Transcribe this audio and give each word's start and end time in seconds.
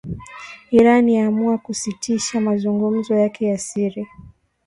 Iran 0.79 1.07
yaamua 1.09 1.57
kusitisha 1.57 2.41
mazungumzo 2.41 3.15
yake 3.15 3.45
ya 3.45 3.57
siri 3.57 4.07